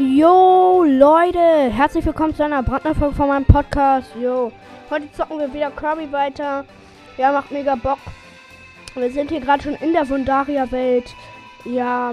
[0.00, 4.08] Jo, Leute, herzlich willkommen zu einer brandneuen von meinem Podcast.
[4.14, 4.52] Jo,
[4.90, 6.64] heute zocken wir wieder Kirby weiter.
[7.16, 7.98] Ja, macht mega Bock.
[8.94, 11.12] Wir sind hier gerade schon in der Wundaria-Welt.
[11.64, 12.12] Ja,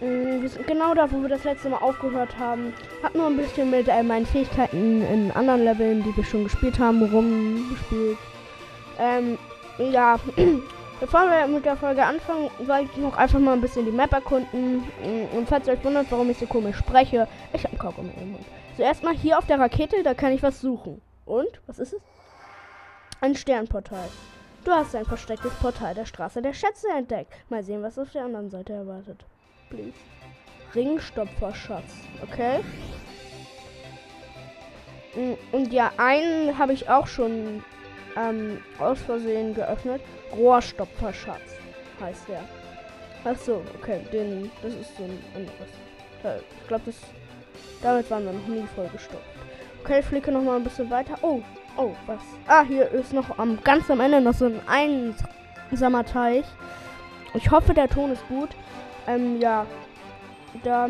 [0.00, 2.74] mh, wir sind genau da, wo wir das letzte Mal aufgehört haben.
[3.04, 6.80] Hat nur ein bisschen mit äh, meinen Fähigkeiten in anderen Leveln, die wir schon gespielt
[6.80, 8.18] haben, rumgespielt.
[8.98, 9.38] Ähm,
[9.78, 10.16] ja,
[11.04, 14.10] Bevor wir mit der Folge anfangen, soll ich noch einfach mal ein bisschen die Map
[14.10, 14.82] erkunden.
[15.36, 18.46] Und falls ihr euch wundert, warum ich so komisch spreche, ich habe Kaugummi im Mund.
[18.74, 21.02] Zuerst mal hier auf der Rakete, da kann ich was suchen.
[21.26, 21.60] Und?
[21.66, 22.00] Was ist es?
[23.20, 24.08] Ein Sternportal.
[24.64, 27.34] Du hast ein verstecktes Portal der Straße der Schätze entdeckt.
[27.50, 29.26] Mal sehen, was auf der anderen Seite erwartet.
[29.68, 29.92] Please.
[30.74, 31.96] Ringstopferschatz.
[32.22, 32.60] Okay.
[35.52, 37.62] Und ja, einen habe ich auch schon
[38.16, 40.00] ähm, aus Versehen geöffnet.
[40.36, 41.56] Rohrstopferschatz
[42.00, 42.44] heißt der.
[43.24, 46.42] Ach so, okay, den, das ist so ein anderes.
[46.60, 46.96] Ich glaube, das,
[47.82, 49.24] damit waren wir noch nie vollgestopft.
[49.82, 51.14] Okay, ich flicke noch mal ein bisschen weiter.
[51.22, 51.42] Oh,
[51.76, 52.20] oh, was?
[52.46, 54.60] Ah, hier ist noch am ganz am Ende noch so ein
[55.70, 56.44] einsamer Teich.
[57.34, 58.50] Ich hoffe, der Ton ist gut.
[59.06, 59.66] Ähm, ja,
[60.62, 60.88] da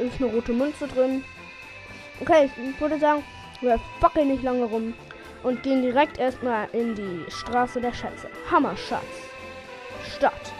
[0.00, 1.24] ist eine rote Münze drin.
[2.20, 3.22] Okay, ich würde sagen,
[3.60, 4.94] wir fackeln nicht lange rum
[5.42, 8.28] und gehen direkt erstmal in die Straße der Schätze.
[8.50, 9.04] Hammerschatz.
[10.16, 10.52] Stadt.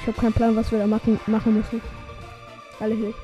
[0.00, 1.80] Ich habe keinen Plan, was wir da machen, machen müssen.
[2.80, 3.14] Alle hier.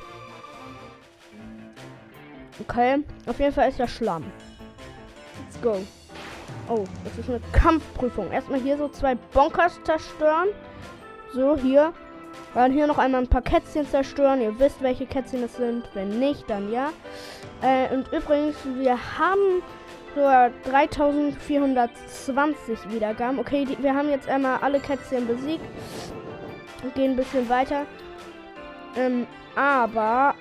[2.59, 4.23] Okay, auf jeden Fall ist der Schlamm.
[5.45, 5.81] Let's go.
[6.67, 8.31] Oh, das ist eine Kampfprüfung.
[8.31, 10.49] Erstmal hier so zwei Bonkers zerstören.
[11.33, 11.93] So, hier.
[12.53, 14.41] Dann hier noch einmal ein paar Kätzchen zerstören.
[14.41, 15.83] Ihr wisst, welche Kätzchen es sind.
[15.93, 16.91] Wenn nicht, dann ja.
[17.61, 19.61] Äh, und übrigens, wir haben
[20.15, 23.39] nur 3420 Wiedergaben.
[23.39, 25.65] Okay, die, wir haben jetzt einmal alle Kätzchen besiegt.
[26.83, 27.85] Und gehen ein bisschen weiter.
[28.97, 30.35] Ähm, aber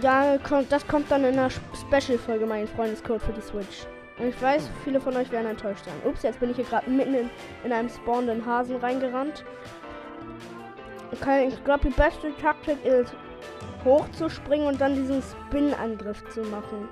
[0.00, 3.86] da kommt, das kommt dann in einer Special-Folge, mein Freundescode für die Switch.
[4.18, 5.94] Und ich weiß, viele von euch werden enttäuscht sein.
[6.04, 7.30] Ups, jetzt bin ich hier gerade mitten in,
[7.64, 9.44] in einem spawnenden Hasen reingerannt.
[11.12, 13.14] Okay, ich glaube, die beste Taktik ist,
[13.84, 16.88] hochzuspringen und dann diesen Spin-Angriff zu machen.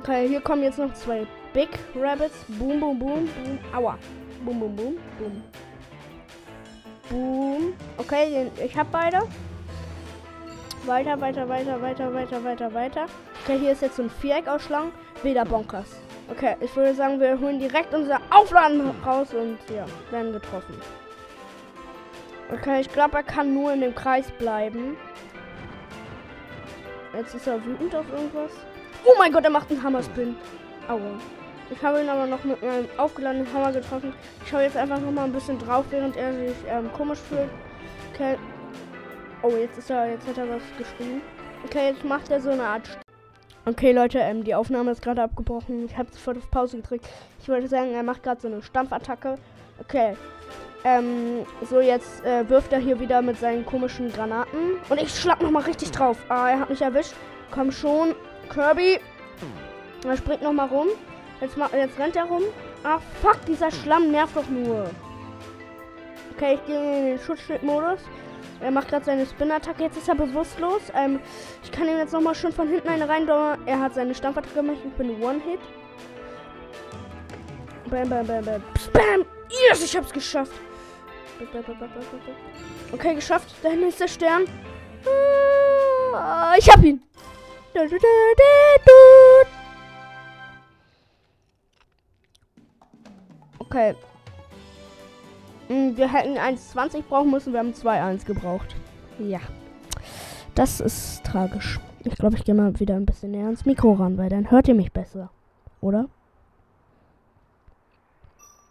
[0.00, 2.44] Okay, hier kommen jetzt noch zwei Big Rabbits.
[2.48, 3.58] Boom, boom, boom, boom.
[3.74, 3.98] Aua.
[4.44, 5.42] Boom, boom, boom, boom.
[7.10, 7.74] Boom.
[7.96, 9.22] Okay, ich habe beide.
[10.86, 13.06] Weiter, weiter, weiter, weiter, weiter, weiter, weiter.
[13.42, 14.92] Okay, hier ist jetzt so ein Viereck aus Schlangen.
[15.22, 15.96] Wieder Bonkers.
[16.30, 20.74] Okay, ich würde sagen, wir holen direkt unser Aufladen raus und ja, werden getroffen.
[22.52, 24.96] Okay, ich glaube, er kann nur in dem Kreis bleiben.
[27.14, 28.50] Jetzt ist er wütend auf irgendwas.
[29.04, 30.36] Oh mein Gott, er macht einen Hammerspin.
[30.88, 31.18] Aua.
[31.70, 34.12] Ich habe ihn aber noch mit meinem aufgeladenen Hammer getroffen.
[34.42, 37.48] Ich schaue jetzt einfach noch mal ein bisschen drauf, während er sich ähm, komisch fühlt.
[38.12, 38.36] Okay.
[39.42, 41.22] Oh, jetzt ist er, jetzt hat er was geschrieben.
[41.64, 42.98] Okay, jetzt macht er so eine Art.
[43.66, 45.86] Okay, Leute, ähm, die Aufnahme ist gerade abgebrochen.
[45.86, 47.06] Ich habe sofort auf Pause gedrückt.
[47.40, 49.36] Ich wollte sagen, er macht gerade so eine Stampfattacke.
[49.80, 50.16] Okay.
[50.86, 54.76] Ähm, so jetzt äh, wirft er hier wieder mit seinen komischen Granaten.
[54.88, 56.18] Und ich schlag nochmal richtig drauf.
[56.28, 57.14] Ah, er hat mich erwischt.
[57.50, 58.14] Komm schon.
[58.52, 59.00] Kirby.
[60.06, 60.88] Er springt nochmal rum.
[61.40, 62.42] Jetzt, jetzt rennt er rum.
[62.82, 64.90] Ah, fuck, dieser Schlamm nervt doch nur.
[66.36, 68.00] Okay, ich gehe in den Schutzschild-Modus.
[68.60, 69.84] Er macht gerade seine Spin-Attacke.
[69.84, 70.82] Jetzt ist er bewusstlos.
[70.94, 71.20] Ähm,
[71.62, 73.26] ich kann ihm jetzt nochmal schön von hinten eine rein.
[73.64, 74.78] Er hat seine Stampfattacke gemacht.
[74.84, 75.60] Ich bin One-Hit.
[77.90, 78.62] Bam, bam, bam, bam.
[78.78, 79.24] Spam!
[79.68, 80.52] Yes, ich hab's geschafft.
[82.92, 83.54] Okay, geschafft.
[83.62, 84.44] Da hinten ist der Stern.
[86.14, 87.02] Ah, ich hab ihn.
[93.58, 93.94] Okay.
[95.68, 97.52] Hm, wir hätten 1,20 brauchen müssen.
[97.52, 98.76] Wir haben 2,1 gebraucht.
[99.18, 99.40] Ja.
[100.54, 101.80] Das ist tragisch.
[102.04, 104.68] Ich glaube, ich gehe mal wieder ein bisschen näher ans Mikro ran, weil dann hört
[104.68, 105.30] ihr mich besser.
[105.80, 106.06] Oder?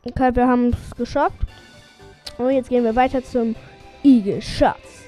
[0.05, 1.37] Okay, wir haben es geschafft.
[2.37, 3.55] Und jetzt gehen wir weiter zum
[4.03, 5.03] Igel-Schatz.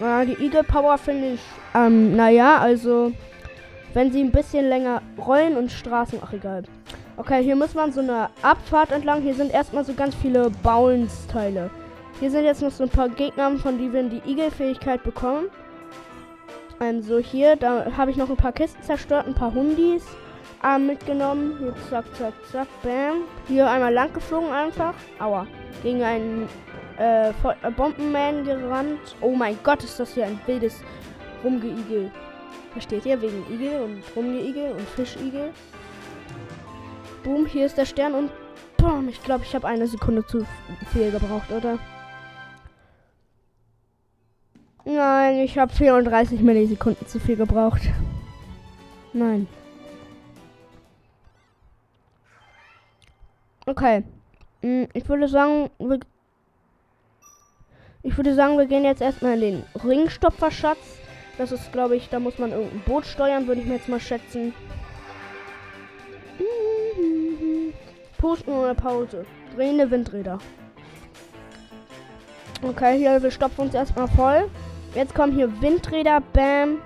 [0.00, 1.40] Ja, die Igel-Power finde ich,
[1.74, 3.12] ähm, naja, also,
[3.94, 6.64] wenn sie ein bisschen länger rollen und Straßen, ach egal.
[7.16, 9.22] Okay, hier muss man so eine Abfahrt entlang.
[9.22, 11.70] Hier sind erstmal so ganz viele Bounce-Teile.
[12.20, 15.46] Hier sind jetzt noch so ein paar Gegner, von denen wir die Igel-Fähigkeit bekommen.
[16.80, 20.04] Ähm, so hier, da habe ich noch ein paar Kisten zerstört, ein paar Hundis
[20.64, 21.56] ähm, mitgenommen.
[21.58, 23.22] Hier, zack, zack, zack, bam.
[23.48, 24.94] Hier einmal lang geflogen einfach.
[25.18, 25.46] Aua.
[25.82, 26.48] Gegen einen
[26.98, 27.32] äh, äh,
[27.76, 29.16] Bombenman gerannt.
[29.20, 30.82] Oh mein Gott, ist das hier ein wildes
[31.44, 32.10] Rumgeigel.
[32.72, 33.20] Versteht ihr?
[33.20, 35.50] Wegen Igel und Rumgeigel und Fischigel.
[37.22, 38.30] Boom, hier ist der Stern und
[38.76, 40.46] boom, ich glaube, ich habe eine Sekunde zu
[40.92, 41.78] viel gebraucht, oder?
[44.84, 47.82] Nein, ich habe 34 Millisekunden zu viel gebraucht.
[49.12, 49.48] Nein.
[53.68, 54.04] Okay.
[54.62, 55.98] Hm, ich würde sagen, wir
[58.04, 61.00] ich würde sagen, wir gehen jetzt erstmal in den Ringstopferschatz.
[61.38, 63.98] Das ist, glaube ich, da muss man irgendein Boot steuern, würde ich mir jetzt mal
[63.98, 64.54] schätzen.
[68.18, 69.26] Pusten ohne Pause.
[69.56, 70.38] Drehende Windräder.
[72.62, 74.48] Okay, hier, wir stopfen uns erstmal voll.
[74.94, 76.78] Jetzt kommen hier Windräder, bam.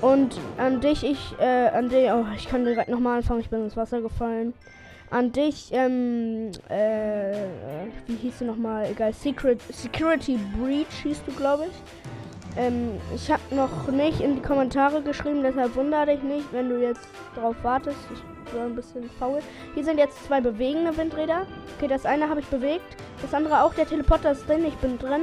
[0.00, 3.62] Und an dich, ich, äh, an dich, oh, ich kann direkt nochmal anfangen, ich bin
[3.62, 4.52] ins Wasser gefallen.
[5.10, 7.34] An dich, ähm, äh,
[8.06, 8.86] wie hieß du nochmal?
[8.88, 12.56] Egal, Secret, Security Breach hieß du, glaube ich.
[12.56, 16.80] Ähm, ich habe noch nicht in die Kommentare geschrieben, deshalb wundere dich nicht, wenn du
[16.80, 17.98] jetzt darauf wartest.
[18.12, 19.40] Ich war ein bisschen faul.
[19.74, 21.44] Hier sind jetzt zwei bewegende Windräder.
[21.76, 22.96] Okay, das eine habe ich bewegt.
[23.20, 23.74] Das andere auch.
[23.74, 24.64] Der Teleporter ist drin.
[24.64, 25.22] Ich bin drin.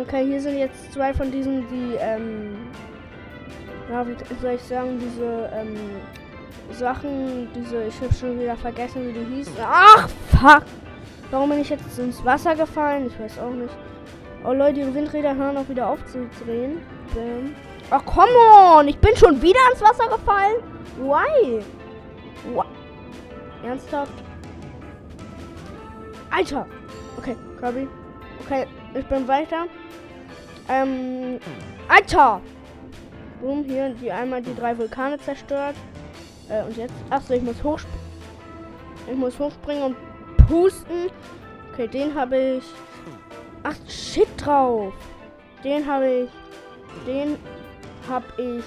[0.00, 2.56] Okay, hier sind jetzt zwei von diesen, die, ähm,
[3.90, 5.76] ja, wie soll ich sagen, diese, ähm,
[6.70, 9.54] Sachen, diese, ich habe schon wieder vergessen, wie die hießen.
[9.62, 10.64] Ach, fuck!
[11.30, 13.06] Warum bin ich jetzt ins Wasser gefallen?
[13.06, 13.74] Ich weiß auch nicht.
[14.44, 16.82] Oh Leute, die Windräder hören auch wieder auf zu drehen.
[17.14, 17.54] Bam.
[17.90, 18.88] Ach, come on!
[18.88, 20.56] Ich bin schon wieder ins Wasser gefallen?
[20.98, 21.62] Why?
[22.52, 22.66] What?
[23.62, 24.12] Ernsthaft?
[26.30, 26.66] Alter!
[27.18, 27.88] Okay, Kirby.
[28.44, 29.66] Okay, ich bin weiter.
[30.68, 31.38] Ähm,
[31.88, 32.40] Alter!
[33.40, 35.76] Boom, hier die einmal die drei Vulkane zerstört.
[36.48, 36.94] Äh, und jetzt?
[37.10, 38.00] Achso, ich muss hochspringen.
[39.10, 39.96] Ich muss hochspringen und
[40.48, 41.10] pusten.
[41.72, 42.64] Okay, den habe ich.
[43.62, 44.92] Ach, shit drauf.
[45.64, 46.30] Den habe ich.
[47.06, 47.36] Den
[48.08, 48.64] habe ich.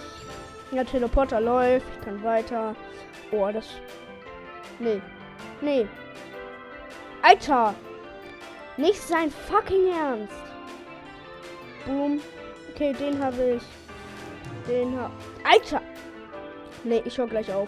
[0.75, 1.85] Ja, Teleporter läuft.
[1.99, 2.75] Ich kann weiter.
[3.31, 3.67] Oh, das.
[4.79, 5.01] Nee.
[5.61, 5.87] Nee.
[7.21, 7.73] Alter!
[8.77, 10.33] Nicht sein fucking Ernst.
[11.85, 12.19] Boom.
[12.73, 13.63] Okay, den habe ich.
[14.67, 15.13] Den habe.
[15.43, 15.81] Alter!
[16.85, 17.67] Nee, ich höre gleich auf.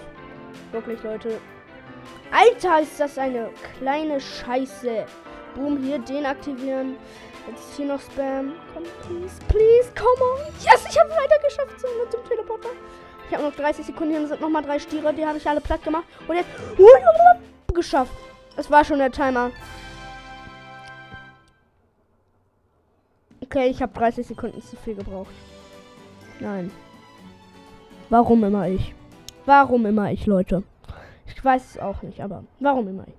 [0.71, 1.41] Wirklich, Leute.
[2.31, 5.05] Alter, ist das eine kleine Scheiße.
[5.55, 6.95] Boom, hier den aktivieren.
[7.47, 8.53] Jetzt hier noch Spam.
[8.73, 10.53] Komm, please, please, come on.
[10.63, 12.69] Yes, ich habe weiter geschafft zum, zum Teleporter.
[13.27, 14.13] Ich habe noch 30 Sekunden.
[14.13, 15.11] Hier sind nochmal drei Stiere.
[15.11, 16.05] Die habe ich alle platt gemacht.
[16.27, 16.49] Und jetzt
[17.73, 18.13] geschafft.
[18.55, 19.49] Es war schon der Timer.
[23.41, 25.33] Okay, ich habe 30 Sekunden zu viel gebraucht.
[26.39, 26.71] Nein.
[28.09, 28.93] Warum immer ich?
[29.47, 30.63] Warum immer ich, Leute?
[31.25, 33.13] Ich weiß es auch nicht, aber warum immer ich?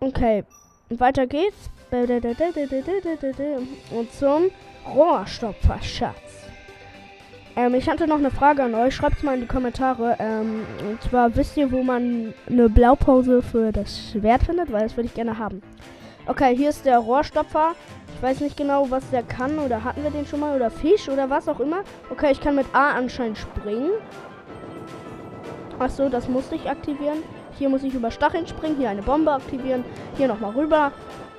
[0.00, 0.44] Okay,
[0.88, 1.68] weiter geht's.
[3.90, 4.44] Und zum
[4.88, 6.46] Rohrstopferschatz.
[7.54, 8.94] Ähm, ich hatte noch eine Frage an euch.
[8.94, 10.16] Schreibt es mal in die Kommentare.
[10.20, 14.96] Ähm, und zwar wisst ihr, wo man eine Blaupause für das Schwert findet, weil das
[14.96, 15.60] würde ich gerne haben.
[16.30, 17.74] Okay, hier ist der Rohrstopfer.
[18.14, 19.58] Ich weiß nicht genau, was der kann.
[19.58, 20.54] Oder hatten wir den schon mal?
[20.54, 21.82] Oder Fisch oder was auch immer.
[22.08, 23.90] Okay, ich kann mit A anscheinend springen.
[25.80, 27.24] Achso, das musste ich aktivieren.
[27.58, 28.76] Hier muss ich über Stacheln springen.
[28.76, 29.84] Hier eine Bombe aktivieren.
[30.16, 30.92] Hier nochmal rüber.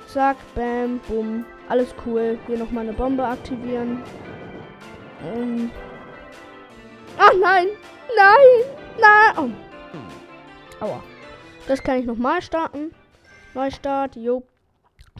[0.08, 1.46] Zack, bam, bumm.
[1.70, 2.38] Alles cool.
[2.46, 4.02] Hier nochmal eine Bombe aktivieren.
[5.34, 5.70] Ähm.
[7.16, 7.68] Ach nein!
[8.14, 8.76] Nein!
[9.00, 9.54] Nein!
[10.82, 10.84] Oh.
[10.84, 11.02] Aua.
[11.66, 12.94] Das kann ich nochmal starten.
[13.54, 14.16] Neustart.
[14.16, 14.42] Jo.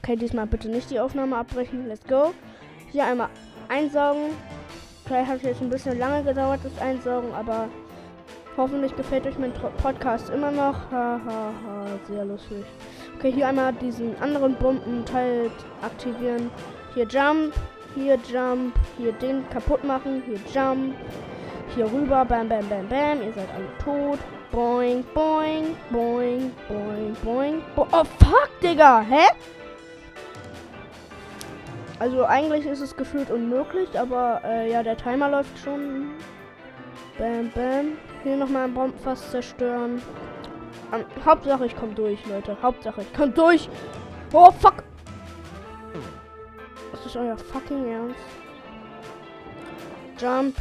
[0.02, 1.86] Okay, diesmal bitte nicht die Aufnahme abbrechen.
[1.86, 2.34] Let's go.
[2.90, 3.28] Hier einmal
[3.68, 4.30] einsaugen.
[5.06, 7.68] Okay, hat jetzt ein bisschen lange gedauert, das Einsaugen, aber
[8.56, 10.90] hoffentlich gefällt euch mein Podcast immer noch.
[10.90, 12.64] Hahaha, ha, ha, sehr lustig.
[13.16, 16.50] Okay, hier einmal diesen anderen Bombenteil aktivieren.
[16.94, 17.54] Hier Jump,
[17.94, 20.96] hier Jump, hier den kaputt machen, hier Jump,
[21.76, 23.22] hier rüber, bam, bam, bam, bam.
[23.22, 24.18] Ihr seid alle tot.
[24.50, 27.62] Boing, boing, boing, boing, boing.
[27.76, 29.00] Bo oh, fuck, Digga.
[29.00, 29.28] Hä?
[32.02, 36.10] Also eigentlich ist es gefühlt unmöglich, aber äh, ja, der Timer läuft schon.
[37.16, 37.96] Bam, bam.
[38.24, 40.02] Hier nochmal ein Bombenfass zerstören.
[40.90, 42.56] Um, Hauptsache ich komme durch, Leute.
[42.60, 43.68] Hauptsache ich komme durch.
[44.32, 44.82] Oh, fuck.
[46.90, 48.16] Das ist euer fucking Ernst.
[50.18, 50.56] Jump.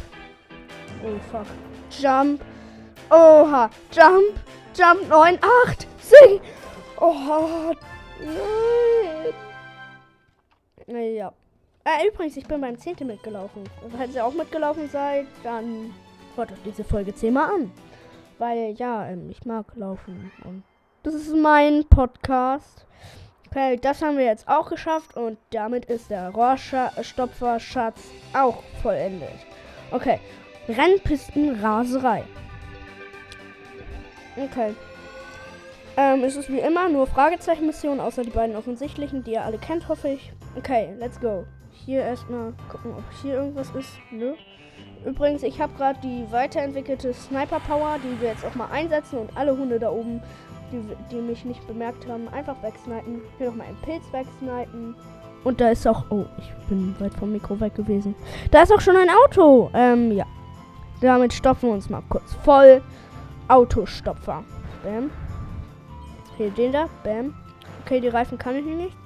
[1.04, 1.46] Oh, fuck.
[1.90, 2.40] Jump.
[3.10, 3.68] Oha.
[3.90, 4.38] Jump.
[4.76, 5.08] Jump.
[5.08, 6.40] 9, 8, 10.
[7.00, 7.74] Oh,
[8.20, 9.51] nein.
[10.86, 11.32] Ja.
[11.84, 13.06] Äh, übrigens, ich bin beim 10.
[13.06, 13.64] mitgelaufen.
[13.82, 15.92] Also, falls ihr auch mitgelaufen seid, dann
[16.36, 17.72] hört euch diese Folge 10 mal an.
[18.38, 20.30] Weil, ja, ähm, ich mag laufen.
[20.44, 20.62] Und
[21.02, 22.86] das ist mein Podcast.
[23.48, 25.16] Okay, das haben wir jetzt auch geschafft.
[25.16, 28.00] Und damit ist der Rohrstopfer-Schatz
[28.32, 29.46] auch vollendet.
[29.90, 30.20] Okay.
[30.68, 32.22] Rennpisten-Raserei.
[34.36, 34.74] Okay.
[35.96, 39.88] Ähm, es ist wie immer nur Fragezeichen-Missionen, außer die beiden offensichtlichen, die ihr alle kennt,
[39.88, 40.32] hoffe ich.
[40.56, 41.46] Okay, let's go.
[41.70, 43.90] Hier erstmal gucken, ob hier irgendwas ist.
[44.10, 44.34] Nö.
[45.04, 49.36] Übrigens, ich habe gerade die weiterentwickelte Sniper Power, die wir jetzt auch mal einsetzen und
[49.36, 50.22] alle Hunde da oben,
[50.70, 50.80] die,
[51.10, 53.22] die mich nicht bemerkt haben, einfach wegsnipen.
[53.38, 54.94] Hier nochmal einen Pilz wegsnipen.
[55.42, 56.04] Und da ist auch.
[56.10, 58.14] Oh, ich bin weit vom Mikro weg gewesen.
[58.50, 59.70] Da ist auch schon ein Auto.
[59.74, 60.26] Ähm, ja.
[61.00, 62.80] Damit stopfen wir uns mal kurz voll.
[63.48, 64.44] Autostopfer.
[64.84, 65.10] Bam.
[66.36, 66.88] Hier den da.
[67.02, 67.34] Bam.
[67.84, 69.01] Okay, die Reifen kann ich nicht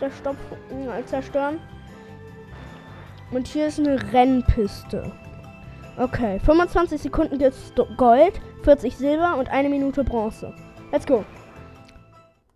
[0.00, 1.60] zerstopfen, äh, zerstören.
[3.30, 5.12] Und hier ist eine Rennpiste.
[5.96, 10.52] Okay, 25 Sekunden gibt's Gold, 40 Silber und eine Minute Bronze.
[10.90, 11.24] Let's go.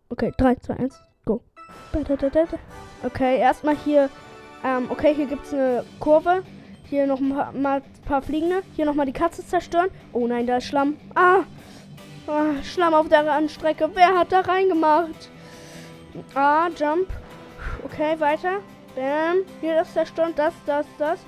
[0.09, 1.43] Okay, 3, 2, 1, go.
[3.05, 4.09] Okay, erstmal hier.
[4.65, 6.43] Ähm, okay, hier gibt es eine Kurve.
[6.89, 8.63] Hier noch ein paar, paar Fliegende.
[8.75, 9.91] Hier nochmal die Katze zerstören.
[10.13, 10.97] Oh nein, da ist Schlamm.
[11.15, 11.41] Ah!
[12.27, 13.91] ah Schlamm auf der Randstrecke.
[13.95, 15.29] Wer hat da reingemacht?
[16.35, 17.09] Ah, Jump.
[17.85, 18.61] Okay, weiter.
[18.95, 19.39] Bam.
[19.61, 20.33] Hier ist zerstören.
[20.37, 21.21] Das, das, das.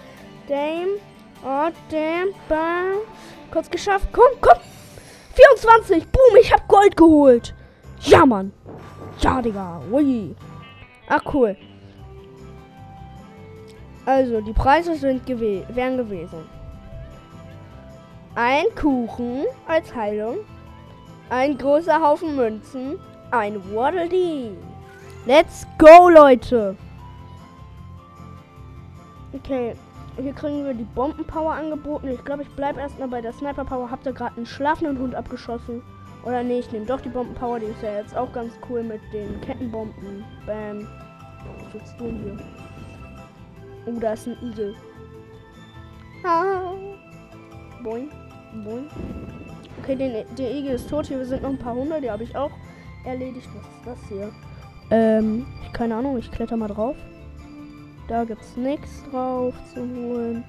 [0.48, 0.98] Dame.
[1.44, 2.28] Oh, damn.
[2.48, 2.98] Bam.
[3.50, 4.08] Kurz geschafft.
[4.12, 4.58] Komm, komm.
[5.34, 6.06] 24.
[6.08, 7.54] Boom, ich hab Gold geholt.
[8.00, 8.52] Ja, Mann.
[9.20, 9.82] Ja, Digga.
[9.90, 10.34] Ui.
[11.08, 11.56] Ach, cool.
[14.04, 16.48] Also, die Preise sind gew wären gewesen.
[18.34, 20.38] Ein Kuchen als Heilung.
[21.28, 22.98] Ein großer Haufen Münzen.
[23.30, 24.52] Ein Waddle Dee.
[25.26, 26.76] Let's go, Leute.
[29.32, 29.74] Okay,
[30.16, 32.06] hier kriegen wir die Bombenpower angeboten.
[32.06, 33.90] Ich glaube, ich bleibe erstmal bei der Sniper Power.
[33.90, 35.82] Habt ihr gerade einen schlafenden Hund abgeschossen?
[36.24, 37.58] Oder nee, ich nehme doch die Bombenpower.
[37.58, 40.24] Die ist ja jetzt auch ganz cool mit den Kettenbomben.
[40.46, 40.86] Bam.
[41.58, 42.36] Was willst du hier?
[43.86, 44.76] Oh, da ist ein Igel.
[46.22, 46.72] Ah.
[47.82, 48.10] Boing.
[48.64, 48.86] Boing.
[49.82, 51.06] Okay, den, der Igel ist tot.
[51.06, 52.00] Hier sind noch ein paar Hunde.
[52.00, 52.52] Die habe ich auch
[53.04, 53.48] erledigt.
[53.84, 54.32] Was ist das hier?
[54.90, 56.96] Ähm, keine Ahnung, ich kletter mal drauf.
[58.08, 60.44] Da gibt's nichts drauf zu holen.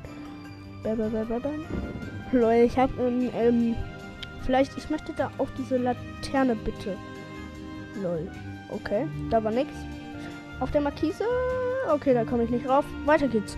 [2.32, 3.76] Lol, ich hab, ähm, ähm,
[4.44, 6.96] vielleicht, ich möchte da auf diese Laterne bitte.
[8.02, 8.30] Lol.
[8.70, 9.74] Okay, da war nichts.
[10.60, 11.24] Auf der Markise?
[11.92, 12.86] Okay, da komme ich nicht rauf.
[13.06, 13.58] Weiter geht's.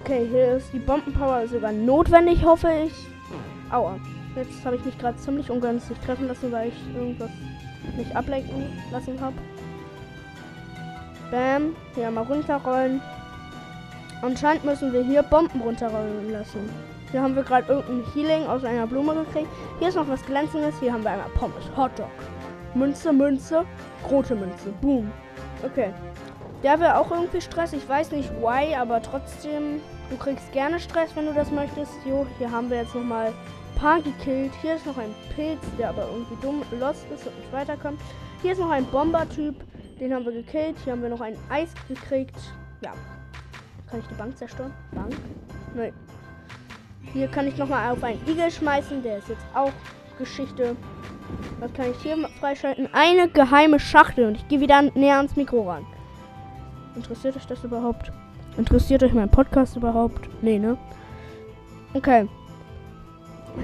[0.00, 2.92] Okay, hier ist die Bombenpower sogar notwendig, hoffe ich.
[3.70, 3.98] Aua.
[4.36, 7.30] Jetzt habe ich mich gerade ziemlich ungünstig treffen lassen, weil ich irgendwas
[7.96, 9.36] nicht ablenken lassen habe.
[11.30, 11.74] Bam.
[11.94, 13.00] Hier mal runterrollen.
[14.22, 16.68] Anscheinend müssen wir hier Bomben runterrollen lassen.
[17.10, 19.48] Hier haben wir gerade irgendein Healing aus einer Blume gekriegt.
[19.78, 20.74] Hier ist noch was Glänzendes.
[20.80, 21.64] Hier haben wir einmal Pommes.
[21.76, 22.10] Hotdog.
[22.74, 23.64] Münze, Münze.
[24.10, 24.70] Rote Münze.
[24.80, 25.10] Boom.
[25.64, 25.90] Okay.
[26.62, 27.72] Der wäre auch irgendwie Stress.
[27.72, 29.80] Ich weiß nicht why, aber trotzdem.
[30.10, 31.92] Du kriegst gerne Stress, wenn du das möchtest.
[32.04, 33.32] Jo, hier haben wir jetzt nochmal
[33.76, 34.52] paar gekillt.
[34.60, 38.00] Hier ist noch ein Pilz, der aber irgendwie dumm lost ist und nicht weiterkommt.
[38.42, 39.54] Hier ist noch ein Bomber-Typ,
[40.00, 40.76] den haben wir gekillt.
[40.82, 42.36] Hier haben wir noch ein Eis gekriegt.
[42.80, 42.92] Ja.
[43.88, 44.72] Kann ich die Bank zerstören?
[44.92, 45.14] Bank?
[45.74, 45.92] Nein.
[47.12, 49.02] Hier kann ich nochmal auf einen Igel schmeißen.
[49.02, 49.72] Der ist jetzt auch
[50.18, 50.76] Geschichte.
[51.60, 52.88] Was kann ich hier freischalten?
[52.92, 54.26] Eine geheime Schachtel.
[54.26, 55.86] Und ich gehe wieder näher ans Mikro ran.
[56.94, 58.10] Interessiert euch das überhaupt?
[58.56, 60.28] Interessiert euch mein Podcast überhaupt?
[60.42, 60.76] Nee, ne?
[61.94, 62.26] Okay.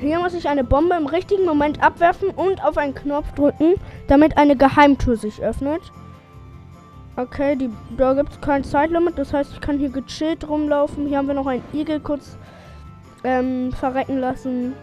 [0.01, 3.75] Hier muss ich eine Bombe im richtigen Moment abwerfen und auf einen Knopf drücken,
[4.09, 5.81] damit eine Geheimtür sich öffnet.
[7.17, 11.07] Okay, die, da gibt es kein Zeitlimit, das heißt, ich kann hier gechillt rumlaufen.
[11.07, 12.39] Hier haben wir noch einen Igel kurz
[13.23, 14.75] ähm, verrecken lassen.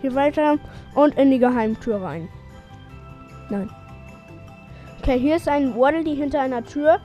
[0.00, 0.58] Hier weiter
[0.94, 2.28] und in die Geheimtür rein.
[3.50, 3.70] Nein.
[4.98, 6.98] Okay, hier ist ein Waddle hinter einer Tür.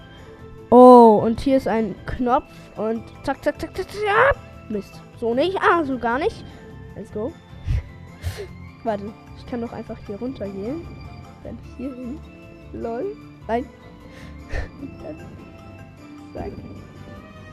[0.69, 4.35] Oh, und hier ist ein Knopf und zack, zack, zack, zack, zack.
[4.69, 5.01] Mist.
[5.19, 5.57] So nicht.
[5.61, 6.45] Ah, so gar nicht.
[6.95, 7.33] Let's go.
[8.89, 10.81] Warte, ich kann doch einfach hier runter gehen.
[11.43, 12.19] Dann hier hin.
[12.73, 13.15] Lol.
[13.47, 13.67] Nein.
[16.33, 16.51] Zack.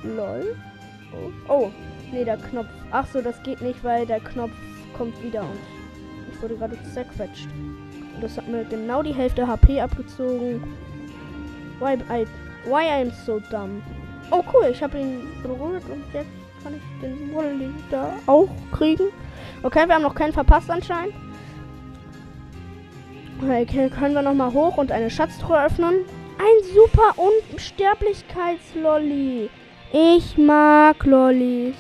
[0.03, 0.57] Lol.
[1.13, 1.53] Oh.
[1.53, 1.71] oh.
[2.11, 2.69] Nee, der Knopf.
[2.91, 4.53] Ach so, das geht nicht, weil der Knopf
[4.97, 5.59] kommt wieder und
[6.33, 7.49] ich wurde gerade zerquetscht.
[8.15, 10.63] Und das hat mir genau die Hälfte HP abgezogen.
[11.81, 12.27] Why I,
[12.65, 13.83] why I'm so dumb.
[14.31, 16.31] Oh cool, ich habe ihn berührt und jetzt
[16.65, 17.53] kann ich den Wolle
[17.91, 19.09] da auch kriegen.
[19.63, 21.26] Okay, wir haben noch keinen verpasst anscheinend.
[23.43, 26.07] Okay, können wir nochmal hoch und eine Schatztruhe öffnen.
[26.39, 27.13] Ein super
[27.53, 29.51] Unsterblichkeitslolli.
[29.93, 31.77] Ich mag Lollis.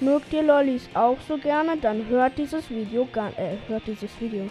[0.00, 1.78] Mögt ihr Lollis auch so gerne?
[1.78, 4.48] Dann hört dieses Video gar äh, hört dieses Video.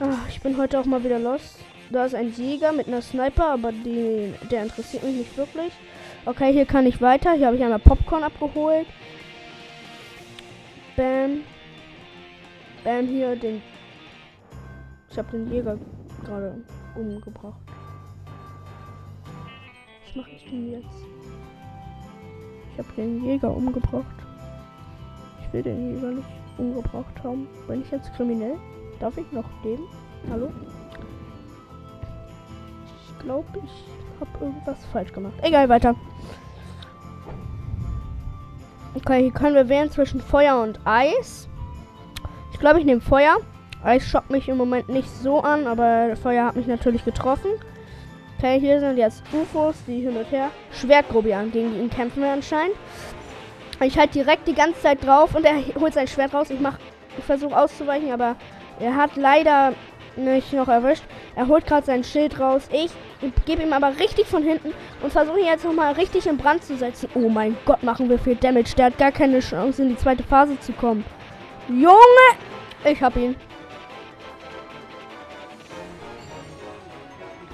[0.00, 1.58] Ach, ich bin heute auch mal wieder los.
[1.90, 5.72] Da ist ein Jäger mit einer Sniper, aber die, der interessiert mich nicht wirklich.
[6.26, 7.32] Okay, hier kann ich weiter.
[7.32, 8.86] Hier habe ich einmal Popcorn abgeholt.
[10.96, 11.42] Bam.
[12.84, 13.62] Bam, hier den.
[15.16, 15.78] Ich habe den Jäger
[16.26, 16.62] gerade
[16.94, 17.56] umgebracht.
[20.04, 21.06] Was mache ich denn jetzt?
[22.70, 24.04] Ich habe den Jäger umgebracht.
[25.40, 27.48] Ich will den Jäger nicht umgebracht haben.
[27.66, 28.58] Bin ich jetzt kriminell?
[29.00, 29.84] Darf ich noch leben?
[30.30, 30.52] Hallo?
[33.08, 35.32] Ich glaube, ich habe irgendwas falsch gemacht.
[35.40, 35.94] Egal, weiter.
[38.94, 41.48] Okay, hier können wir wählen zwischen Feuer und Eis.
[42.52, 43.38] Ich glaube, ich nehme Feuer.
[43.86, 47.50] Eis schockt mich im Moment nicht so an, aber Feuer hat mich natürlich getroffen.
[48.36, 50.50] Okay, hier sind jetzt UFOs, die hin und her.
[50.72, 52.74] Schwertgrobian, gegen ihn kämpfen wir anscheinend.
[53.80, 56.50] Ich halte direkt die ganze Zeit drauf und er holt sein Schwert raus.
[56.50, 56.78] Ich mach,
[57.16, 58.34] ich versuche auszuweichen, aber
[58.80, 59.72] er hat leider
[60.16, 61.04] mich noch erwischt.
[61.36, 62.68] Er holt gerade sein Schild raus.
[62.72, 62.90] Ich
[63.44, 66.76] gebe ihm aber richtig von hinten und versuche ihn jetzt nochmal richtig in Brand zu
[66.76, 67.08] setzen.
[67.14, 68.74] Oh mein Gott, machen wir viel Damage.
[68.76, 71.04] Der hat gar keine Chance, in die zweite Phase zu kommen.
[71.68, 71.94] Junge!
[72.84, 73.36] Ich hab ihn.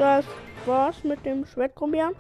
[0.02, 0.25] Das
[0.66, 2.14] war's mit dem Schwertgrumbian.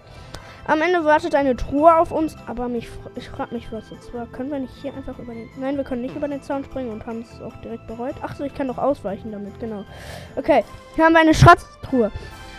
[0.68, 4.26] Am Ende wartet eine Truhe auf uns, aber mich, ich frage mich, was jetzt war.
[4.26, 5.48] Können wir nicht hier einfach über den...
[5.58, 8.14] Nein, wir können nicht über den Zaun springen und haben es auch direkt bereut.
[8.22, 9.84] Ach so, ich kann doch ausweichen damit, genau.
[10.36, 10.62] Okay,
[10.94, 12.12] hier haben wir eine Schatztruhe.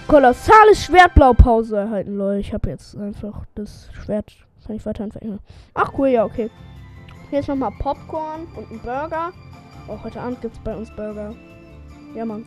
[0.09, 2.41] Kolossales Schwertblaupause erhalten, Leute.
[2.41, 4.33] Ich habe jetzt einfach das Schwert...
[4.67, 5.39] Kann ich weiter entwickeln.
[5.73, 6.49] Ach cool, ja, okay.
[7.29, 9.31] Hier ist nochmal Popcorn und ein Burger.
[9.87, 11.33] Auch heute Abend gibt es bei uns Burger.
[12.13, 12.45] Ja, Mann.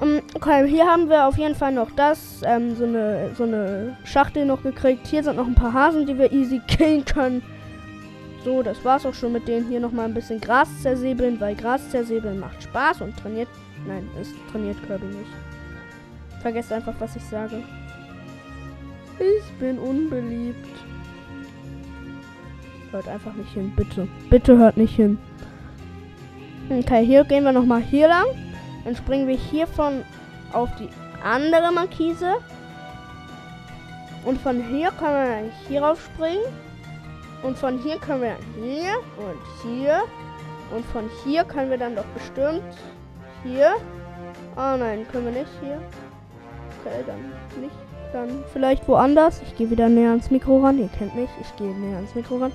[0.00, 3.44] Um, ähm, okay, hier haben wir auf jeden Fall noch das, ähm, so eine, so
[3.44, 5.06] eine Schachtel noch gekriegt.
[5.06, 7.42] Hier sind noch ein paar Hasen, die wir easy killen können.
[8.44, 9.68] So, das war's auch schon mit denen.
[9.68, 13.48] Hier nochmal ein bisschen Gras zersäbeln, weil Gras zersäbeln macht Spaß und trainiert.
[13.86, 15.30] Nein, es trainiert Kirby nicht.
[16.40, 17.62] Vergesst einfach, was ich sage.
[19.18, 20.68] Ich bin unbeliebt.
[22.92, 24.06] Hört einfach nicht hin, bitte.
[24.30, 25.18] Bitte hört nicht hin.
[26.70, 28.26] Okay, hier gehen wir nochmal hier lang.
[28.84, 30.04] Dann springen wir hiervon
[30.52, 30.88] auf die
[31.22, 32.36] andere Markise.
[34.24, 36.42] Und von hier können wir dann hier rauf springen.
[37.42, 40.02] Und von hier können wir hier und hier.
[40.74, 42.62] Und von hier können wir dann doch bestimmt
[43.42, 43.74] hier.
[44.56, 45.80] Oh nein, können wir nicht hier.
[46.80, 47.74] Okay, dann nicht.
[48.12, 49.40] Dann vielleicht woanders.
[49.42, 50.78] Ich gehe wieder näher ans Mikro ran.
[50.78, 51.30] Ihr kennt mich.
[51.40, 52.52] Ich gehe näher ans Mikro ran.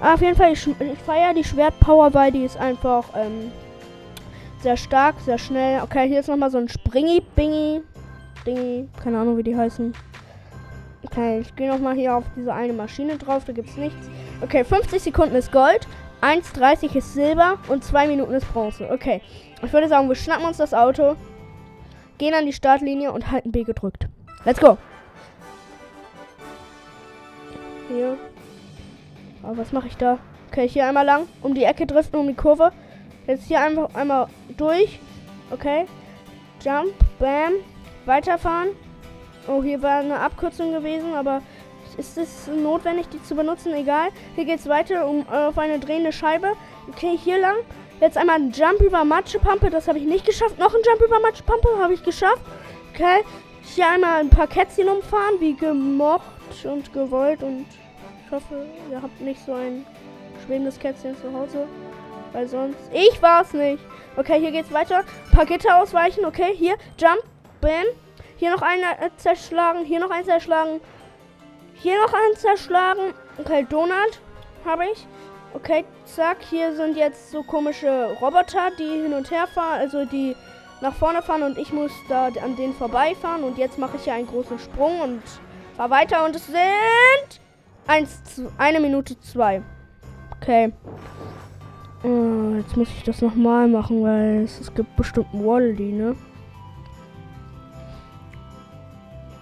[0.00, 3.52] Aber auf jeden Fall, ich, ich feiere die Schwertpower, weil die ist einfach ähm,
[4.62, 5.82] sehr stark, sehr schnell.
[5.82, 7.82] Okay, hier ist nochmal so ein Springy-Bingy.
[8.46, 8.88] Dingy.
[9.02, 9.92] Keine Ahnung, wie die heißen.
[11.04, 13.44] Okay, ich gehe nochmal hier auf diese eine Maschine drauf.
[13.44, 14.08] Da gibt es nichts.
[14.40, 15.86] Okay, 50 Sekunden ist Gold.
[16.22, 18.88] 1,30 ist Silber und 2 Minuten ist Bronze.
[18.90, 19.20] Okay,
[19.60, 21.16] ich würde sagen, wir schnappen uns das Auto,
[22.18, 24.06] gehen an die Startlinie und halten B gedrückt.
[24.44, 24.78] Let's go!
[27.88, 28.16] Hier.
[29.42, 30.18] Aber was mache ich da?
[30.48, 32.70] Okay, hier einmal lang, um die Ecke driften, um die Kurve.
[33.26, 34.98] Jetzt hier einfach einmal durch.
[35.50, 35.86] Okay.
[36.62, 37.52] Jump, bam.
[38.04, 38.70] Weiterfahren.
[39.46, 41.42] Oh, hier war eine Abkürzung gewesen, aber
[41.96, 43.74] ist es notwendig, die zu benutzen?
[43.74, 44.08] Egal.
[44.34, 46.52] Hier geht es weiter um äh, auf eine drehende Scheibe.
[46.88, 47.56] Okay, hier lang.
[48.00, 49.70] Jetzt einmal ein Jump über Matschepampe.
[49.70, 50.58] Das habe ich nicht geschafft.
[50.58, 52.42] Noch ein Jump über Matschepampe habe ich geschafft.
[52.92, 53.22] Okay.
[53.62, 56.22] Hier einmal ein paar Kätzchen umfahren, wie gemocht
[56.64, 57.42] und gewollt.
[57.42, 57.66] Und
[58.24, 59.86] ich hoffe, ihr habt nicht so ein
[60.44, 61.66] schwebendes Kätzchen zu Hause.
[62.32, 62.78] Weil sonst.
[62.92, 63.82] Ich war's nicht.
[64.16, 65.04] Okay, hier geht's weiter.
[65.32, 66.24] Pakete ausweichen.
[66.24, 66.76] Okay, hier.
[66.98, 67.22] Jump.
[67.60, 67.84] Bam.
[68.36, 69.84] Hier noch einen äh, zerschlagen.
[69.84, 70.80] Hier noch einen zerschlagen.
[71.74, 73.14] Hier noch einen zerschlagen.
[73.38, 74.20] Okay, Donut
[74.64, 75.06] habe ich.
[75.54, 76.38] Okay, zack.
[76.48, 79.80] Hier sind jetzt so komische Roboter, die hin und her fahren.
[79.80, 80.34] Also die
[80.80, 83.44] nach vorne fahren und ich muss da an denen vorbeifahren.
[83.44, 85.22] Und jetzt mache ich hier einen großen Sprung und
[85.76, 86.24] fahr weiter.
[86.24, 87.40] Und es sind
[87.86, 88.20] eins,
[88.58, 89.62] eine Minute zwei.
[90.40, 90.72] Okay.
[92.04, 96.16] Oh, jetzt muss ich das nochmal machen, weil es, es gibt bestimmt einen Wally, ne?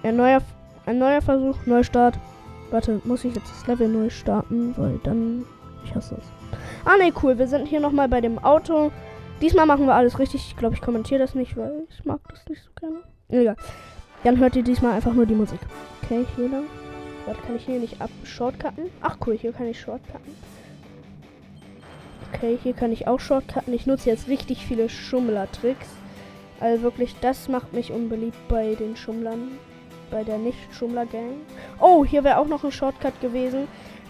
[0.02, 0.40] Ein neuer,
[0.86, 2.18] ein neuer Versuch, Neustart.
[2.70, 5.44] Warte, muss ich jetzt das Level neu starten, weil dann.
[5.84, 6.24] Ich hasse es.
[6.84, 7.38] Ah ne, cool.
[7.38, 8.92] Wir sind hier nochmal bei dem Auto.
[9.40, 10.46] Diesmal machen wir alles richtig.
[10.48, 13.00] Ich glaube, ich kommentiere das nicht, weil ich mag das nicht so gerne.
[13.28, 13.56] Egal.
[14.24, 15.58] Dann hört ihr diesmal einfach nur die Musik.
[16.02, 16.64] Okay, hier lang.
[17.26, 18.84] Warte, kann ich hier nicht ab shortcutten?
[19.00, 20.34] Ach cool, hier kann ich shortcutten.
[22.32, 23.74] Okay, hier kann ich auch Shortcutten.
[23.74, 25.88] Ich nutze jetzt richtig viele Schummler-Tricks.
[26.60, 29.58] Also wirklich, das macht mich unbeliebt bei den Schummlern.
[30.10, 31.40] Bei der Nicht-Schummler-Gang.
[31.80, 33.66] Oh, hier wäre auch noch ein Shortcut gewesen.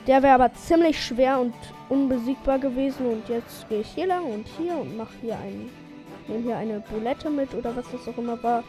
[0.06, 1.54] Der wäre aber ziemlich schwer und
[1.88, 3.06] unbesiegbar gewesen.
[3.06, 5.70] Und jetzt gehe ich hier lang und hier und mache hier einen.
[6.28, 8.64] Nehme hier eine Bulette mit oder was das auch immer war.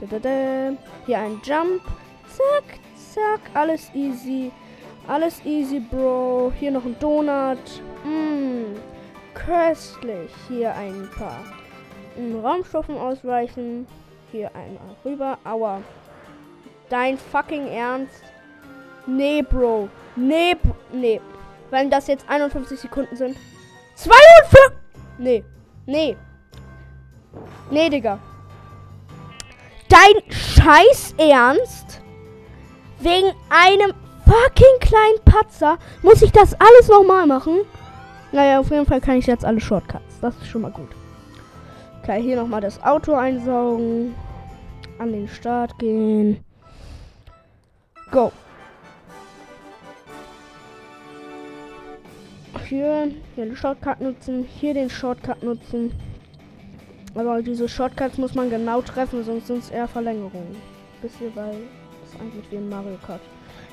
[0.00, 0.76] Da, da, da.
[1.06, 1.82] Hier ein Jump.
[2.26, 3.40] Zack, zack.
[3.54, 4.50] Alles easy.
[5.06, 6.52] Alles easy, Bro.
[6.58, 7.82] Hier noch ein Donut.
[8.04, 8.93] Mmm
[9.34, 10.30] köstlich.
[10.48, 11.44] Hier ein paar
[12.42, 13.86] Raumstoffen ausweichen.
[14.30, 15.38] hier einmal rüber.
[15.44, 15.82] Aua.
[16.88, 18.22] Dein fucking Ernst?
[19.06, 19.88] Nee, Bro.
[20.16, 20.56] Nee,
[20.92, 21.20] nee.
[21.70, 23.36] Weil das jetzt 51 Sekunden sind.
[23.96, 24.78] 52!
[25.18, 25.44] Nee.
[25.86, 26.16] Nee.
[27.70, 28.18] Nee, Digga.
[29.88, 32.02] Dein Scheiß Ernst?
[33.00, 33.92] Wegen einem
[34.24, 37.60] fucking kleinen Patzer muss ich das alles nochmal machen?
[38.34, 40.18] Naja, auf jeden Fall kann ich jetzt alle Shortcuts.
[40.20, 40.88] Das ist schon mal gut.
[42.02, 44.12] Okay, hier nochmal das Auto einsaugen.
[44.98, 46.44] An den Start gehen.
[48.10, 48.32] Go.
[52.68, 54.42] Hier, hier den Shortcut nutzen.
[54.42, 55.92] Hier den Shortcut nutzen.
[57.14, 60.56] Aber diese Shortcuts muss man genau treffen, sonst sind es eher Verlängerungen.
[61.00, 61.54] Bis hierbei
[62.04, 63.20] ist eigentlich wie in Mario Kart.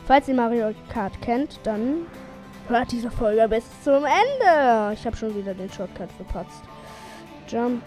[0.05, 2.05] Falls ihr Mario Kart kennt, dann
[2.71, 4.93] hört diese Folge bis zum Ende.
[4.93, 6.61] Ich habe schon wieder den Shortcut verpatzt.
[7.47, 7.83] Jump.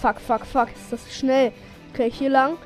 [0.00, 0.68] Fuck, fuck, fuck.
[0.74, 1.52] Ist das schnell?
[1.92, 2.56] Okay, hier lang.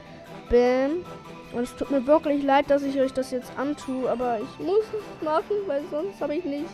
[0.50, 1.04] Bam.
[1.52, 4.84] Und es tut mir wirklich leid, dass ich euch das jetzt antue, aber ich muss
[4.84, 6.66] es machen, weil sonst habe ich nicht